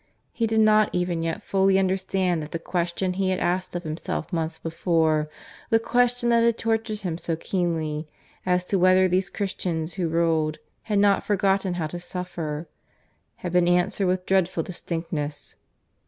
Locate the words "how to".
11.75-11.99